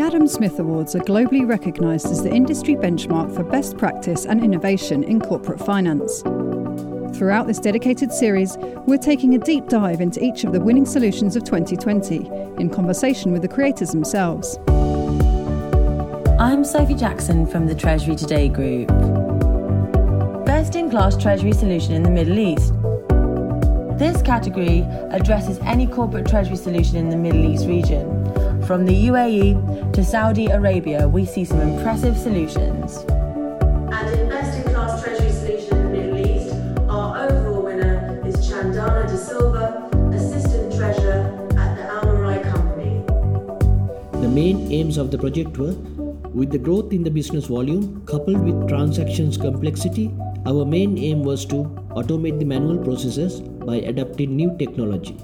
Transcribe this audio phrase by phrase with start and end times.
[0.00, 4.42] The Adam Smith Awards are globally recognised as the industry benchmark for best practice and
[4.42, 6.22] innovation in corporate finance.
[7.14, 8.56] Throughout this dedicated series,
[8.86, 12.16] we're taking a deep dive into each of the winning solutions of 2020
[12.58, 14.58] in conversation with the creators themselves.
[16.40, 18.88] I'm Sophie Jackson from the Treasury Today Group.
[20.46, 22.72] Best in class Treasury solution in the Middle East.
[23.98, 24.80] This category
[25.10, 28.19] addresses any corporate Treasury solution in the Middle East region.
[28.70, 32.98] From the UAE to Saudi Arabia, we see some impressive solutions.
[33.90, 36.54] And in best in class Treasury solution in the Middle East,
[36.88, 43.02] our overall winner is Chandana De Silva, Assistant Treasurer at the Almarai Company.
[44.22, 45.74] The main aims of the project were
[46.32, 50.14] with the growth in the business volume coupled with transactions complexity,
[50.46, 51.64] our main aim was to
[51.96, 55.16] automate the manual processes by adopting new technology.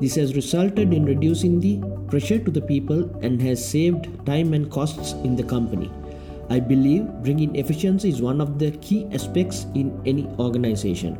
[0.00, 4.70] This has resulted in reducing the pressure to the people and has saved time and
[4.70, 5.90] costs in the company.
[6.50, 11.18] I believe bringing efficiency is one of the key aspects in any organization.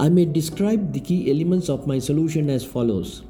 [0.00, 3.22] I may describe the key elements of my solution as follows.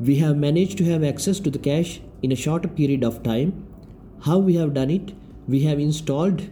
[0.00, 3.64] We have managed to have access to the cash in a shorter period of time.
[4.22, 5.12] How we have done it?
[5.46, 6.42] We have installed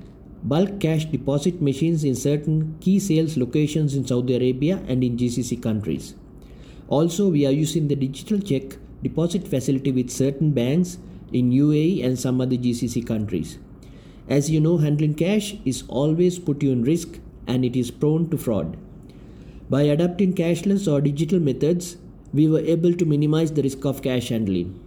[0.44, 5.61] bulk cash deposit machines in certain key sales locations in Saudi Arabia and in GCC
[5.61, 6.14] countries.
[6.88, 10.98] Also, we are using the digital check deposit facility with certain banks
[11.32, 13.58] in UAE and some other GCC countries.
[14.28, 18.30] As you know, handling cash is always put you in risk and it is prone
[18.30, 18.77] to fraud.
[19.68, 21.96] By adopting cashless or digital methods,
[22.32, 24.80] we were able to minimize the risk of cash handling.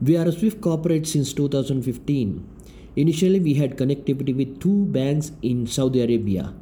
[0.00, 2.48] We are a Swift corporate since 2015.
[2.96, 6.54] Initially, we had connectivity with two banks in Saudi Arabia,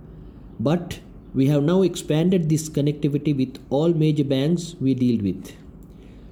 [0.58, 1.00] but
[1.34, 5.52] we have now expanded this connectivity with all major banks we deal with.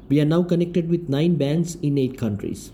[0.08, 2.70] We are now connected with nine banks in eight countries.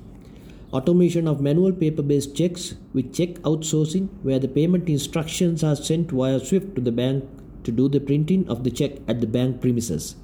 [0.70, 6.10] Automation of manual paper based checks with check outsourcing, where the payment instructions are sent
[6.10, 7.24] via Swift to the bank
[7.64, 10.14] to do the printing of the check at the bank premises.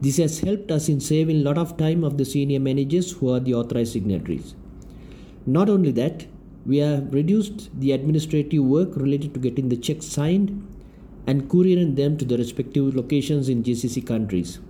[0.00, 3.32] This has helped us in saving a lot of time of the senior managers who
[3.32, 4.56] are the authorized signatories.
[5.46, 6.26] Not only that,
[6.66, 10.66] we have reduced the administrative work related to getting the checks signed
[11.26, 14.60] and couriering them to the respective locations in GCC countries.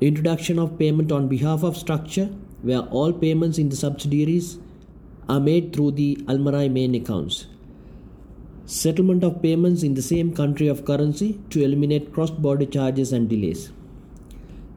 [0.00, 2.30] Introduction of payment on behalf of structure,
[2.62, 4.58] where all payments in the subsidiaries
[5.28, 7.46] are made through the Almarai main accounts.
[8.66, 13.28] Settlement of payments in the same country of currency to eliminate cross border charges and
[13.28, 13.72] delays.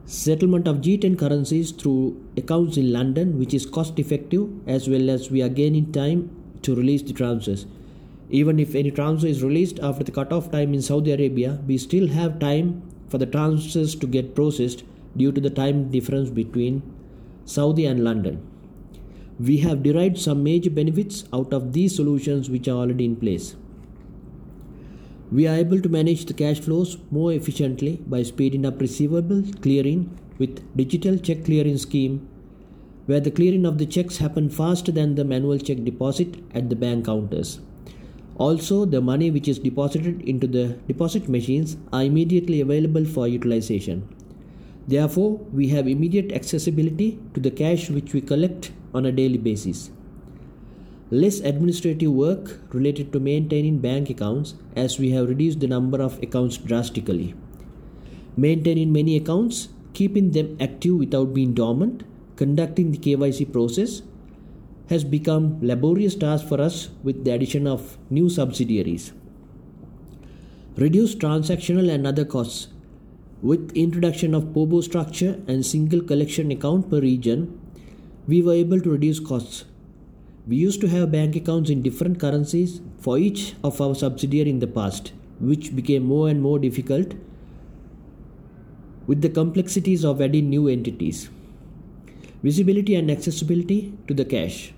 [0.06, 5.32] Settlement of G10 currencies through accounts in London, which is cost effective as well as
[5.32, 6.30] we are gaining time
[6.64, 7.66] to release the transfers.
[8.38, 12.08] Even if any transfer is released after the cutoff time in Saudi Arabia, we still
[12.08, 14.84] have time for the transfers to get processed
[15.16, 16.82] due to the time difference between
[17.46, 18.42] Saudi and London.
[19.40, 23.56] We have derived some major benefits out of these solutions which are already in place.
[25.32, 30.18] We are able to manage the cash flows more efficiently by speeding up receivable clearing
[30.40, 32.28] with digital check clearing scheme
[33.06, 36.76] where the clearing of the checks happen faster than the manual check deposit at the
[36.76, 37.60] bank counters.
[38.38, 44.08] Also, the money which is deposited into the deposit machines are immediately available for utilization.
[44.88, 49.92] Therefore, we have immediate accessibility to the cash which we collect on a daily basis
[51.22, 56.18] less administrative work related to maintaining bank accounts as we have reduced the number of
[56.24, 57.36] accounts drastically.
[58.36, 62.04] Maintaining many accounts, keeping them active without being dormant,
[62.36, 64.02] conducting the KYC process
[64.94, 69.12] has become laborious task for us with the addition of new subsidiaries.
[70.86, 72.70] Reduce transactional and other costs.
[73.42, 77.60] With introduction of POBO structure and single collection account per region,
[78.28, 79.66] we were able to reduce costs
[80.46, 84.60] we used to have bank accounts in different currencies for each of our subsidiary in
[84.60, 87.14] the past, which became more and more difficult
[89.08, 91.30] with the complexities of adding new entities.
[92.42, 94.74] Visibility and accessibility to the cash.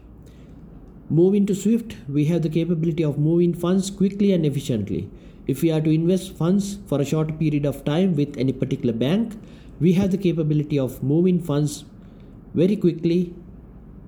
[1.07, 5.07] Moving to Swift, we have the capability of moving funds quickly and efficiently.
[5.45, 8.91] If we are to invest funds for a short period of time with any particular
[8.91, 9.39] bank,
[9.79, 11.85] we have the capability of moving funds
[12.55, 13.35] very quickly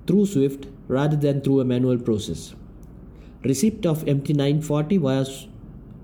[0.08, 2.56] through Swift rather than through a manual process.
[3.44, 5.24] Receipt of MT940 via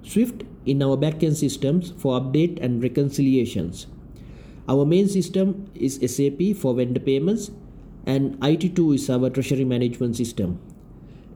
[0.09, 3.89] Swift in our backend systems for update and reconciliations.
[4.69, 7.51] Our main system is SAP for vendor payments
[8.07, 10.61] and IT2 is our treasury management system.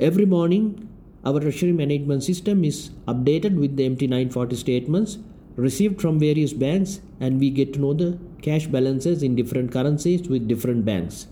[0.01, 0.89] Every morning,
[1.25, 5.19] our treasury management system is updated with the MT940 statements
[5.57, 10.29] received from various banks and we get to know the cash balances in different currencies
[10.29, 11.27] with different banks.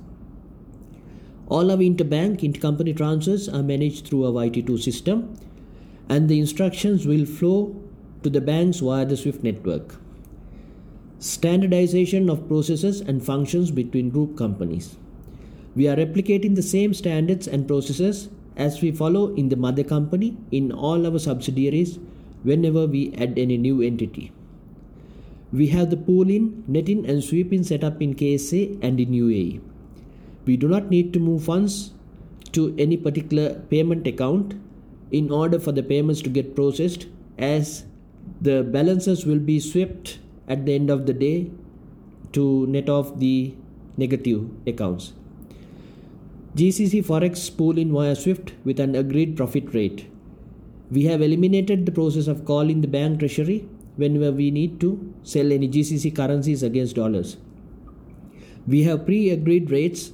[1.47, 5.39] All our interbank, intercompany transfers are managed through our IT2 system
[6.09, 7.81] and the instructions will flow
[8.25, 9.95] to the banks via the SWIFT network.
[11.21, 14.97] Standardization of processes and functions between group companies.
[15.77, 20.37] We are replicating the same standards and processes as we follow in the mother company
[20.51, 21.99] in all our subsidiaries
[22.43, 24.33] whenever we add any new entity.
[25.53, 28.99] We have the pool in, net in, and sweep in set up in KSA and
[28.99, 29.61] in UAE.
[30.45, 31.93] We do not need to move funds
[32.53, 34.55] to any particular payment account
[35.11, 37.07] in order for the payments to get processed
[37.39, 37.85] as
[38.41, 40.19] the balances will be swept
[40.49, 41.51] at the end of the day
[42.33, 43.55] to net off the
[43.97, 45.13] negative accounts.
[46.57, 50.11] GCC Forex pool in via SWIFT with an agreed profit rate.
[50.91, 55.53] We have eliminated the process of calling the bank treasury whenever we need to sell
[55.53, 57.37] any GCC currencies against dollars.
[58.67, 60.13] We have pre agreed rates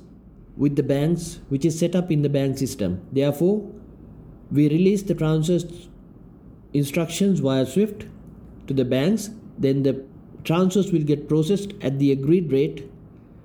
[0.56, 3.06] with the banks which is set up in the bank system.
[3.12, 3.70] Therefore,
[4.50, 5.60] we release the transfer
[6.72, 8.06] instructions via SWIFT
[8.66, 10.04] to the banks, then the
[10.42, 12.90] transfers will get processed at the agreed rate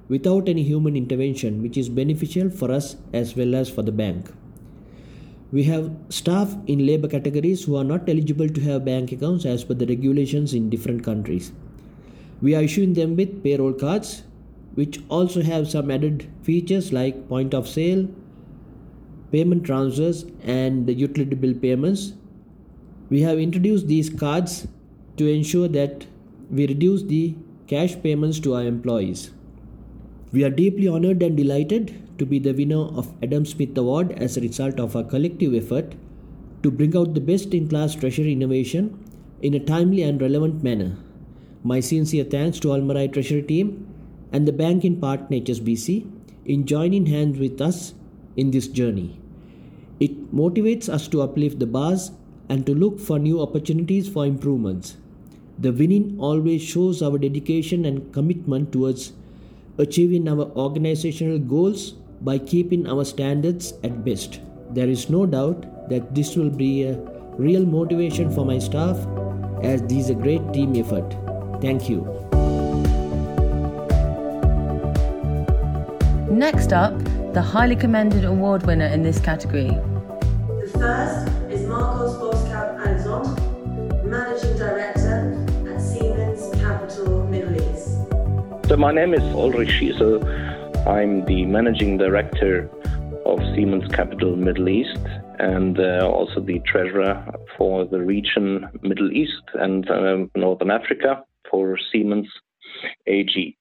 [0.10, 4.32] without any human intervention, which is beneficial for us as well as for the bank.
[5.52, 9.64] We have staff in labor categories who are not eligible to have bank accounts as
[9.64, 11.52] per the regulations in different countries.
[12.42, 14.24] We are issuing them with payroll cards,
[14.76, 18.08] which also have some added features like point of sale,
[19.32, 22.14] payment transfers, and utility bill payments.
[23.10, 24.68] We have introduced these cards
[25.16, 26.06] to ensure that
[26.52, 27.36] we reduce the
[27.68, 29.32] cash payments to our employees.
[30.34, 34.36] We are deeply honored and delighted to be the winner of Adam Smith Award as
[34.36, 35.96] a result of our collective effort
[36.64, 39.02] to bring out the best in class treasury innovation
[39.42, 40.98] in a timely and relevant manner.
[41.64, 43.88] My sincere thanks to Almarai Treasury team
[44.34, 46.06] and the bank in partner HSBC
[46.44, 47.94] in joining hands with us
[48.36, 49.22] in this journey.
[50.02, 52.12] It motivates us to uplift the bars
[52.50, 54.98] and to look for new opportunities for improvements.
[55.58, 59.14] The winning always shows our dedication and commitment towards
[59.78, 61.92] achieving our organizational goals
[62.22, 64.40] by keeping our standards at best.
[64.72, 66.98] There is no doubt that this will be a
[67.38, 68.98] real motivation for my staff
[69.64, 71.16] as this is a great team effort.
[71.62, 72.02] Thank you.
[76.32, 76.98] Next up,
[77.34, 79.70] the highly commended award winner in this category.
[79.70, 81.37] The first
[88.68, 90.20] So my name is Ulrich Schiesel.
[90.86, 92.70] I'm the Managing Director
[93.26, 95.00] of Siemens Capital Middle East
[95.40, 97.26] and uh, also the Treasurer
[97.58, 102.28] for the region Middle East and uh, Northern Africa for Siemens
[103.06, 103.58] AG.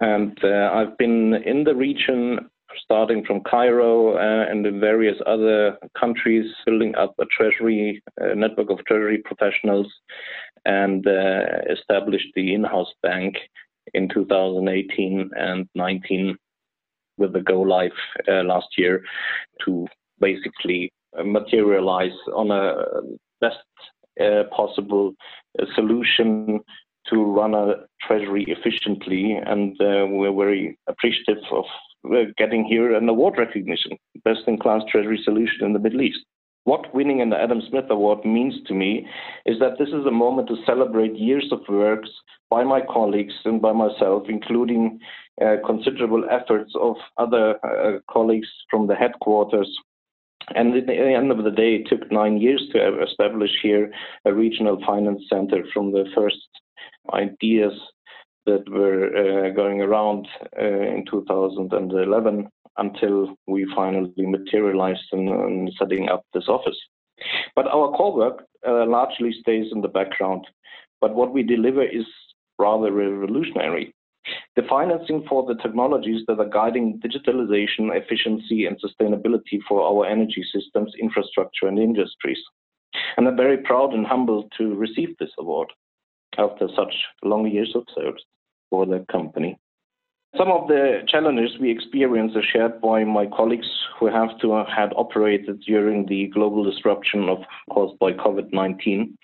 [0.00, 2.50] And uh, I've been in the region
[2.84, 8.68] starting from Cairo uh, and in various other countries, building up a treasury a network
[8.68, 9.86] of treasury professionals,
[10.66, 13.36] and uh, established the in-house bank
[13.94, 16.36] in 2018 and 19
[17.16, 17.92] with the go live
[18.28, 19.02] uh, last year
[19.64, 19.86] to
[20.20, 20.92] basically
[21.24, 22.74] materialize on a
[23.40, 23.58] best
[24.20, 25.12] uh, possible
[25.60, 26.60] uh, solution
[27.10, 27.74] to run a
[28.06, 29.38] treasury efficiently.
[29.44, 31.64] And uh, we're very appreciative of
[32.10, 33.92] uh, getting here an award recognition,
[34.24, 36.24] best in class treasury solution in the Middle East.
[36.64, 39.06] What winning an Adam Smith Award means to me
[39.44, 42.08] is that this is a moment to celebrate years of works
[42.50, 44.98] by my colleagues and by myself, including
[45.44, 49.68] uh, considerable efforts of other uh, colleagues from the headquarters.
[50.54, 53.92] And at the end of the day, it took nine years to establish here
[54.24, 56.48] a regional finance center from the first
[57.12, 57.72] ideas
[58.46, 66.08] that were uh, going around uh, in 2011 until we finally materialized in, in, setting
[66.08, 66.76] up this office.
[67.54, 70.46] But our core work uh, largely stays in the background.
[71.00, 72.06] But what we deliver is
[72.58, 73.94] rather revolutionary.
[74.56, 80.44] The financing for the technologies that are guiding digitalization, efficiency, and sustainability for our energy
[80.52, 82.38] systems, infrastructure, and industries.
[83.16, 85.72] And I'm very proud and humbled to receive this award
[86.38, 88.22] after such long years of service
[88.70, 89.56] for the company.
[90.36, 94.66] Some of the challenges we experience are shared by my colleagues who have to have
[94.66, 97.38] had operated during the global disruption of,
[97.70, 99.14] caused by COVID-19.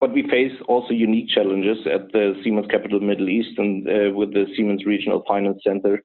[0.00, 4.32] But we face also unique challenges at the Siemens Capital Middle East and uh, with
[4.32, 6.02] the Siemens Regional Finance Center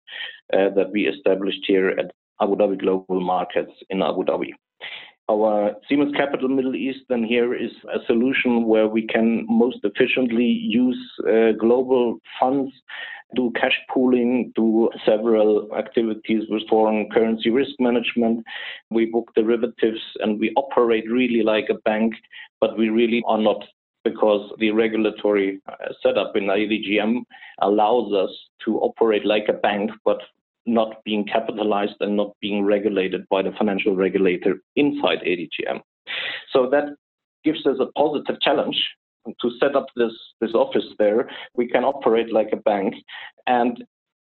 [0.52, 4.52] uh, that we established here at Abu Dhabi Global Markets in Abu Dhabi.
[5.30, 10.44] Our Siemens Capital Middle East then here is a solution where we can most efficiently
[10.44, 12.74] use uh, global funds,
[13.34, 18.44] do cash pooling, do several activities with foreign currency risk management.
[18.90, 22.14] We book derivatives and we operate really like a bank,
[22.60, 23.64] but we really are not
[24.04, 27.22] because the regulatory uh, setup in ADGM
[27.62, 28.30] allows us
[28.66, 30.20] to operate like a bank, but
[30.66, 35.82] not being capitalized and not being regulated by the financial regulator inside ADGM.
[36.52, 36.96] So that
[37.44, 38.78] gives us a positive challenge
[39.42, 41.30] to set up this, this office there.
[41.56, 42.96] We can operate like a bank
[43.48, 43.84] and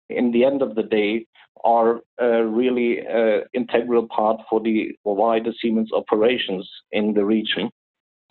[0.08, 1.26] in the end of the day
[1.64, 7.70] are uh, really uh, integral part for the wider Siemens operations in the region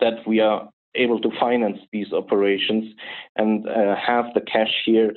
[0.00, 2.94] that we are able to finance these operations
[3.36, 5.12] and uh, have the cash here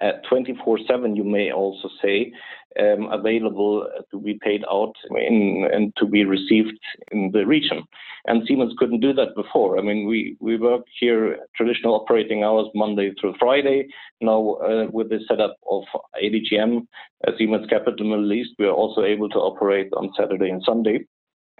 [0.00, 2.32] 24/7, you may also say,
[2.78, 6.78] um, available to be paid out in, and to be received
[7.10, 7.82] in the region.
[8.26, 9.78] And Siemens couldn't do that before.
[9.78, 13.88] I mean, we we work here traditional operating hours Monday through Friday.
[14.20, 15.84] Now uh, with the setup of
[16.22, 16.86] ADGM,
[17.26, 21.06] uh, Siemens Capital Middle East, we are also able to operate on Saturday and Sunday.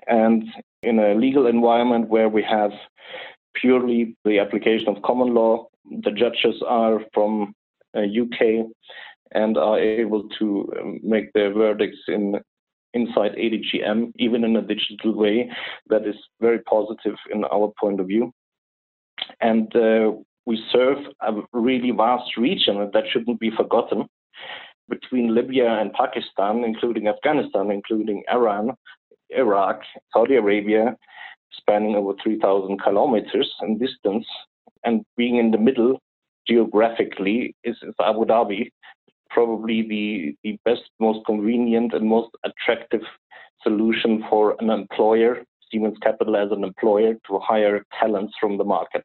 [0.06, 0.44] And
[0.82, 2.70] in a legal environment where we have
[3.54, 5.66] purely the application of common law,
[6.02, 7.54] the judges are from
[7.94, 8.68] UK uh,
[9.32, 12.36] and are able to um, make their verdicts in
[12.94, 15.50] inside ADGM, even in a digital way.
[15.88, 18.32] That is very positive in our point of view.
[19.40, 20.12] And uh,
[20.46, 24.06] we serve a really vast region, that shouldn't be forgotten,
[24.88, 28.70] between Libya and Pakistan, including Afghanistan, including Iran,
[29.30, 30.96] Iraq, Saudi Arabia,
[31.52, 34.26] spanning over 3,000 kilometers in distance,
[34.84, 36.00] and being in the middle
[36.48, 38.70] geographically is, is Abu Dhabi,
[39.30, 43.02] probably the, the best, most convenient, and most attractive
[43.62, 49.02] solution for an employer, Siemens Capital as an employer, to hire talents from the market.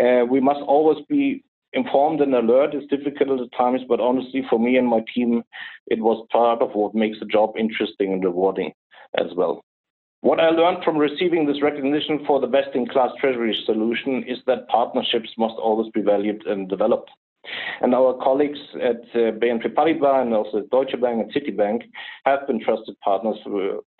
[0.00, 2.74] Uh, we must always be informed and alert.
[2.74, 5.42] It's difficult at times, but honestly, for me and my team,
[5.88, 8.72] it was part of what makes the job interesting and rewarding
[9.18, 9.62] as well.
[10.20, 14.38] What I learned from receiving this recognition for the best in class treasury solution is
[14.46, 17.10] that partnerships must always be valued and developed.
[17.80, 21.82] And our colleagues at uh, BNP Paribas and also Deutsche Bank and Citibank
[22.24, 23.36] have been trusted partners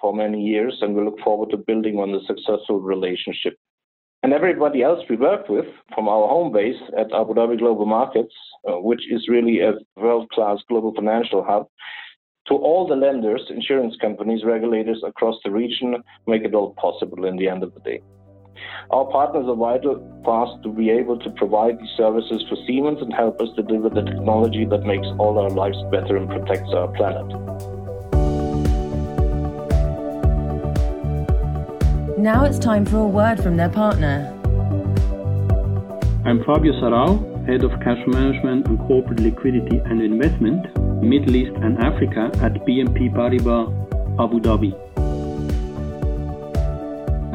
[0.01, 3.57] for, many years, and we look forward to building on the successful relationship.
[4.23, 8.35] And everybody else we work with from our home base at Abu Dhabi Global Markets,
[8.69, 11.67] uh, which is really a world class global financial hub,
[12.49, 17.37] to all the lenders, insurance companies, regulators across the region make it all possible in
[17.37, 18.01] the end of the day.
[18.91, 23.03] Our partners are vital for us to be able to provide these services for Siemens
[23.03, 26.89] and help us deliver the technology that makes all our lives better and protects our
[26.89, 27.27] planet.
[32.19, 34.33] Now it's time for a word from their partner.
[36.25, 40.67] I'm Fabio Sarau, Head of Cash Management and Corporate Liquidity and Investment
[41.03, 43.69] Middle East and Africa at BNP Paribas
[44.19, 44.73] Abu Dhabi.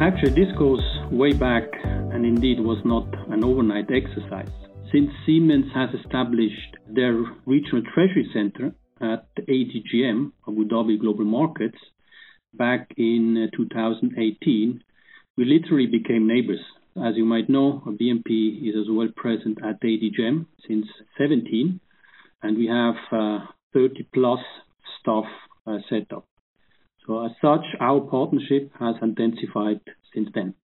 [0.00, 4.50] Actually, this goes way back and indeed was not an overnight exercise.
[4.90, 7.14] Since Siemens has established their
[7.46, 11.78] regional treasury center at ADGM, Abu Dhabi Global Markets,
[12.54, 14.82] back in uh, 2018,
[15.36, 16.60] we literally became neighbors.
[16.96, 21.80] As you might know, BNP is as well present at ADGM since 17,
[22.42, 24.40] and we have uh, 30 plus
[25.00, 25.24] staff
[25.66, 26.26] uh, set up.
[27.06, 29.80] So as such, our partnership has intensified
[30.14, 30.54] since then.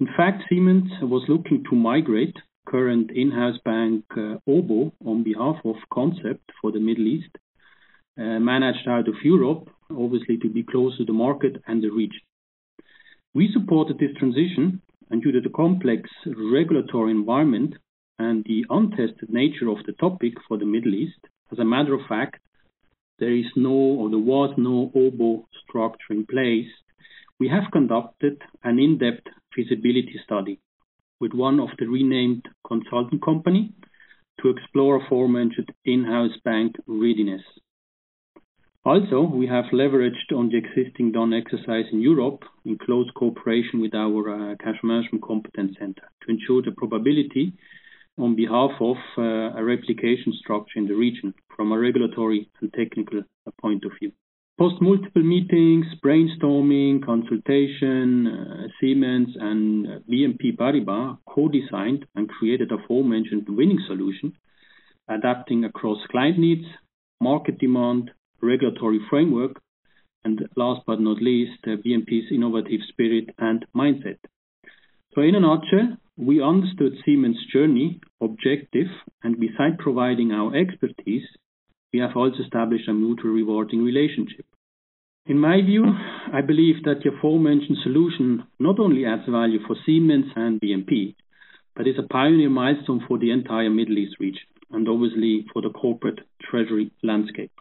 [0.00, 5.76] In fact, Siemens was looking to migrate current in-house bank uh, OBO on behalf of
[5.92, 7.30] Concept for the Middle East,
[8.18, 12.20] uh, managed out of Europe, obviously to be close to the market and the region.
[13.34, 17.74] We supported this transition, and due to the complex regulatory environment
[18.18, 21.18] and the untested nature of the topic for the Middle East,
[21.50, 22.40] as a matter of fact,
[23.18, 26.70] there is no or there was no OBO structure in place.
[27.38, 30.60] We have conducted an in-depth feasibility study
[31.20, 33.72] with one of the renamed consulting company
[34.40, 37.42] to explore aforementioned in-house bank readiness.
[38.84, 43.94] Also, we have leveraged on the existing done exercise in Europe in close cooperation with
[43.94, 47.52] our uh, cash management competence center to ensure the probability
[48.22, 53.22] on behalf of uh, a replication structure in the region from a regulatory and technical
[53.60, 54.12] point of view.
[54.58, 63.80] Post multiple meetings, brainstorming, consultation, uh, Siemens and BNP Paribas co-designed and created aforementioned winning
[63.88, 64.34] solution,
[65.08, 66.66] adapting across client needs,
[67.20, 69.60] market demand, regulatory framework,
[70.24, 74.18] and last but not least, uh, BNP's innovative spirit and mindset.
[75.14, 78.86] So in a nutshell, we understood Siemens' journey, objective,
[79.22, 81.26] and beside providing our expertise,
[81.92, 84.46] we have also established a mutually rewarding relationship.
[85.26, 85.84] In my view,
[86.32, 91.14] I believe that the aforementioned solution not only adds value for Siemens and BNP,
[91.76, 95.70] but is a pioneer milestone for the entire Middle East region and obviously for the
[95.70, 97.52] corporate treasury landscape.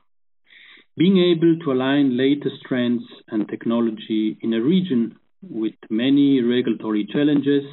[0.97, 7.63] Being able to align latest trends and technology in a region with many regulatory challenges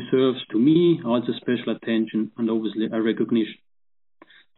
[0.00, 3.58] deserves to me also special attention and obviously a recognition.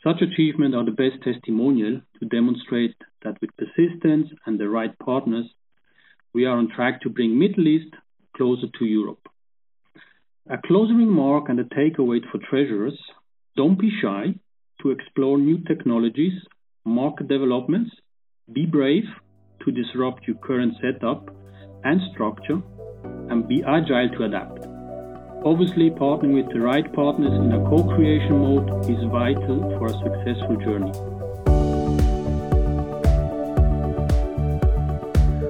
[0.05, 5.47] Such achievements are the best testimonial to demonstrate that with persistence and the right partners,
[6.33, 7.93] we are on track to bring Middle East
[8.37, 9.25] closer to Europe.
[10.49, 12.99] A closing remark and a takeaway for treasurers,
[13.57, 14.35] don't be shy
[14.83, 16.35] to explore new technologies,
[16.85, 17.91] market developments,
[18.53, 19.09] be brave
[19.65, 21.35] to disrupt your current setup
[21.83, 22.61] and structure,
[23.31, 24.76] and be agile to adapt.
[25.47, 29.91] Obviously, partnering with the right partners in a co creation mode is vital for a
[29.91, 30.91] successful journey.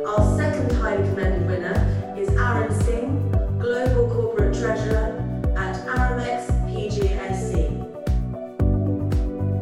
[0.05, 5.17] Our second highly commended winner is Aaron Singh, Global Corporate Treasurer
[5.57, 7.73] at Aramex PJSC.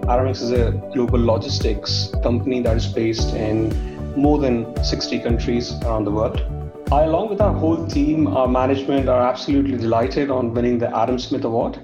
[0.06, 3.70] Aramex is a global logistics company that is based in
[4.16, 6.44] more than 60 countries around the world.
[6.92, 11.18] I, along with our whole team, our management, are absolutely delighted on winning the Adam
[11.18, 11.80] Smith Award.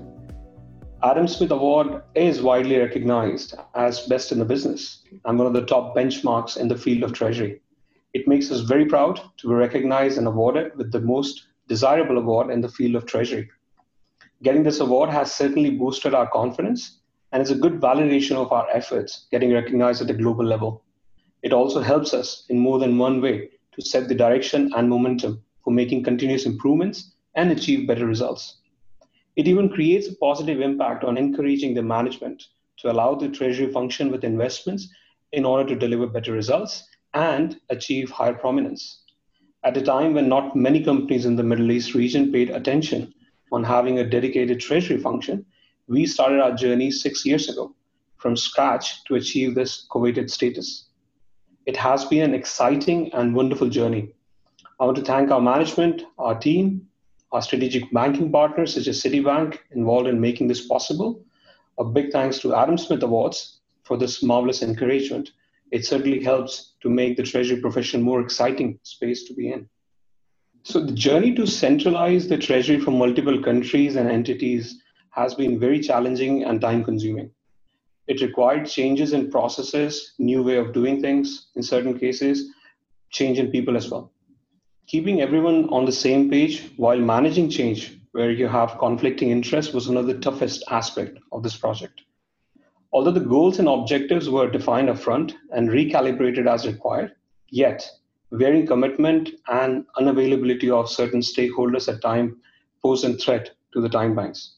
[1.03, 5.65] Adam Smith Award is widely recognized as best in the business and one of the
[5.65, 7.63] top benchmarks in the field of treasury.
[8.13, 12.51] It makes us very proud to be recognized and awarded with the most desirable award
[12.51, 13.49] in the field of treasury.
[14.43, 16.99] Getting this award has certainly boosted our confidence
[17.33, 20.83] and is a good validation of our efforts getting recognized at a global level.
[21.43, 25.43] It also helps us in more than one way to set the direction and momentum
[25.65, 28.59] for making continuous improvements and achieve better results.
[29.37, 32.43] It even creates a positive impact on encouraging the management
[32.79, 34.89] to allow the treasury function with investments
[35.33, 39.03] in order to deliver better results and achieve higher prominence.
[39.63, 43.13] At a time when not many companies in the Middle East region paid attention
[43.53, 45.45] on having a dedicated treasury function,
[45.87, 47.75] we started our journey six years ago
[48.17, 50.87] from scratch to achieve this coveted status.
[51.71, 54.13] It has been an exciting and wonderful journey.
[54.81, 56.89] I want to thank our management, our team,
[57.31, 61.25] our strategic banking partners such as Citibank involved in making this possible.
[61.79, 65.31] A big thanks to Adam Smith Awards for this marvelous encouragement.
[65.71, 69.69] It certainly helps to make the treasury profession more exciting space to be in.
[70.65, 75.79] So the journey to centralize the treasury from multiple countries and entities has been very
[75.79, 77.31] challenging and time consuming.
[78.07, 82.51] It required changes in processes, new way of doing things, in certain cases,
[83.11, 84.13] change in people as well.
[84.87, 89.89] Keeping everyone on the same page while managing change where you have conflicting interests was
[89.89, 92.01] another toughest aspect of this project.
[92.93, 97.15] Although the goals and objectives were defined upfront and recalibrated as required,
[97.51, 97.89] yet
[98.33, 102.41] varying commitment and unavailability of certain stakeholders at time
[102.83, 104.57] posed a threat to the time banks.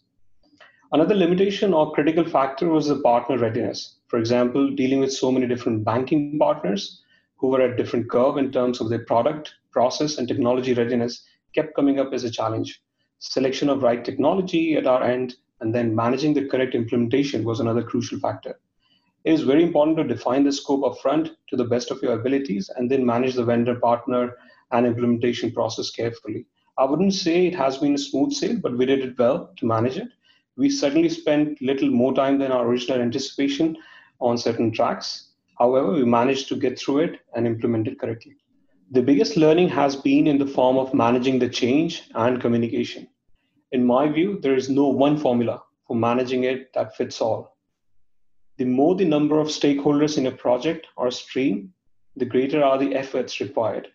[0.94, 3.96] Another limitation or critical factor was the partner readiness.
[4.08, 7.02] For example, dealing with so many different banking partners
[7.38, 11.24] who were at different curve in terms of their product, process, and technology readiness
[11.54, 12.82] kept coming up as a challenge.
[13.20, 17.82] Selection of right technology at our end and then managing the correct implementation was another
[17.82, 18.60] crucial factor.
[19.24, 22.68] It is very important to define the scope upfront to the best of your abilities
[22.76, 24.36] and then manage the vendor partner
[24.72, 26.44] and implementation process carefully.
[26.76, 29.64] I wouldn't say it has been a smooth sail, but we did it well to
[29.64, 30.08] manage it
[30.56, 33.76] we certainly spent little more time than our original anticipation
[34.20, 35.30] on certain tracks.
[35.58, 38.36] However, we managed to get through it and implement it correctly.
[38.90, 43.08] The biggest learning has been in the form of managing the change and communication.
[43.72, 47.56] In my view, there is no one formula for managing it that fits all.
[48.58, 51.72] The more the number of stakeholders in a project or stream,
[52.16, 53.88] the greater are the efforts required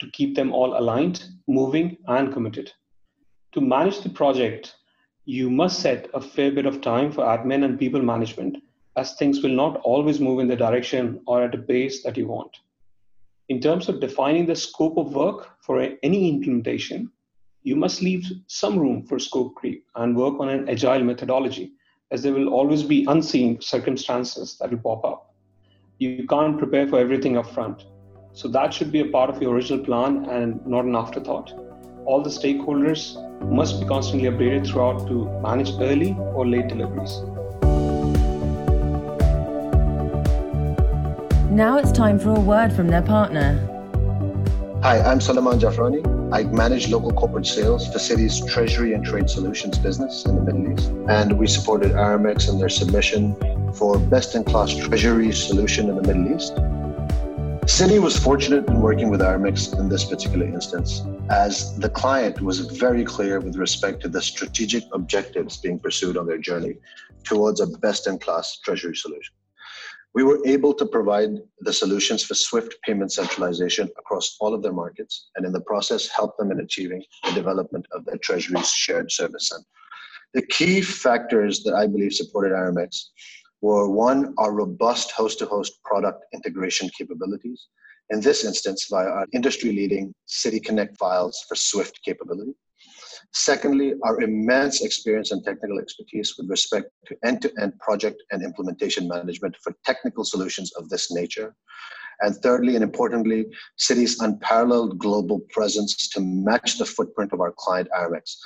[0.00, 2.70] to keep them all aligned, moving, and committed.
[3.52, 4.74] To manage the project,
[5.26, 8.58] you must set a fair bit of time for admin and people management,
[8.96, 12.26] as things will not always move in the direction or at a pace that you
[12.26, 12.54] want.
[13.48, 17.10] In terms of defining the scope of work for any implementation,
[17.62, 21.72] you must leave some room for scope creep and work on an agile methodology,
[22.10, 25.34] as there will always be unseen circumstances that will pop up.
[25.98, 27.84] You can't prepare for everything up front.
[28.32, 31.73] So that should be a part of your original plan and not an afterthought
[32.06, 33.16] all the stakeholders
[33.50, 37.20] must be constantly updated throughout to manage early or late deliveries.
[41.50, 43.70] Now it's time for a word from their partner.
[44.82, 46.02] Hi, I'm Salman Jafrani.
[46.32, 50.72] I manage local corporate sales for Citi's Treasury and Trade Solutions business in the Middle
[50.72, 50.90] East.
[51.08, 53.36] And we supported Aramex in their submission
[53.72, 56.54] for best in class treasury solution in the Middle East.
[57.66, 61.00] Citi was fortunate in working with Aramex in this particular instance,
[61.30, 66.26] as the client was very clear with respect to the strategic objectives being pursued on
[66.26, 66.74] their journey
[67.24, 69.34] towards a best in class treasury solution.
[70.12, 74.74] We were able to provide the solutions for swift payment centralization across all of their
[74.74, 79.10] markets and in the process help them in achieving the development of their treasury's shared
[79.10, 79.64] service center.
[80.34, 83.06] The key factors that i believe supported aramex
[83.66, 87.60] were one our robust host-to-host product integration capabilities
[88.10, 92.54] in this instance via our industry-leading citi connect files for swift capability
[93.32, 98.42] Secondly, our immense experience and technical expertise with respect to end to end project and
[98.42, 101.54] implementation management for technical solutions of this nature.
[102.20, 103.46] And thirdly, and importantly,
[103.78, 108.36] Citi's unparalleled global presence to match the footprint of our client Aramex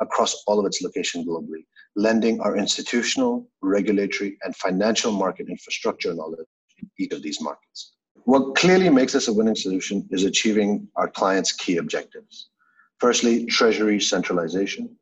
[0.00, 1.64] across all of its locations globally,
[1.96, 6.46] lending our institutional, regulatory, and financial market infrastructure knowledge
[6.78, 7.94] in each of these markets.
[8.24, 12.50] What clearly makes us a winning solution is achieving our clients' key objectives.
[12.98, 14.96] Firstly, treasury centralization,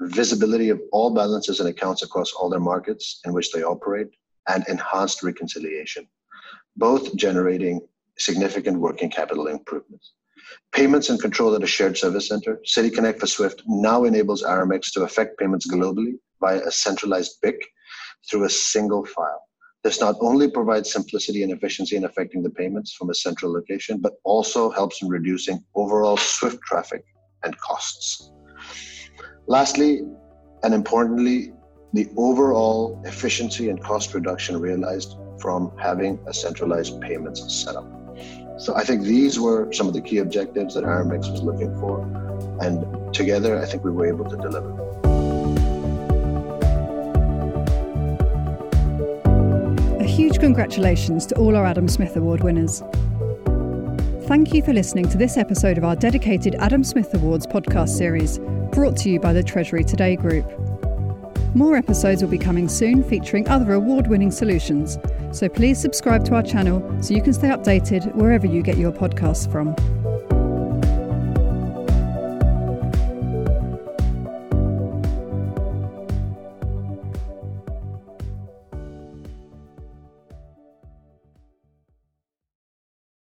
[0.00, 4.08] visibility of all balances and accounts across all their markets in which they operate,
[4.48, 6.08] and enhanced reconciliation,
[6.76, 7.80] both generating
[8.18, 10.14] significant working capital improvements.
[10.72, 14.92] Payments and control at a shared service center, Citi Connect for Swift now enables Aramex
[14.92, 17.60] to affect payments globally via a centralized BIC
[18.30, 19.42] through a single file.
[19.82, 23.98] This not only provides simplicity and efficiency in affecting the payments from a central location,
[24.00, 27.04] but also helps in reducing overall SWIFT traffic
[27.42, 28.30] and costs.
[29.48, 30.02] Lastly,
[30.62, 31.52] and importantly,
[31.92, 38.01] the overall efficiency and cost reduction realized from having a centralized payments setup.
[38.58, 42.00] So I think these were some of the key objectives that Aramex was looking for.
[42.60, 44.70] And together, I think we were able to deliver.
[49.98, 52.82] A huge congratulations to all our Adam Smith Award winners.
[54.26, 58.38] Thank you for listening to this episode of our dedicated Adam Smith Awards podcast series,
[58.70, 60.46] brought to you by the Treasury Today Group.
[61.54, 64.96] More episodes will be coming soon featuring other award winning solutions,
[65.32, 68.92] so please subscribe to our channel so you can stay updated wherever you get your
[68.92, 69.74] podcasts from.